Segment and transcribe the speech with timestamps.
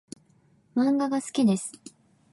[0.75, 1.71] 漫画が好きです